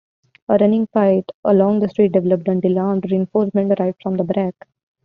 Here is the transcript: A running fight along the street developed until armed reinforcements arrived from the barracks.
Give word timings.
A 0.49 0.55
running 0.57 0.87
fight 0.87 1.25
along 1.45 1.79
the 1.81 1.87
street 1.89 2.13
developed 2.13 2.47
until 2.47 2.79
armed 2.79 3.05
reinforcements 3.11 3.75
arrived 3.79 3.99
from 4.01 4.17
the 4.17 4.23
barracks. 4.23 4.67